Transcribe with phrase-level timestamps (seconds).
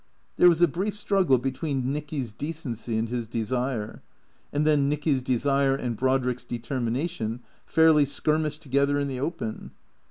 [0.37, 4.01] There was a brief struggle be tween Nicky's decency and his desire;
[4.51, 9.73] and then Nicky's desire and Brodrick's determination fairly skirmished together in the open.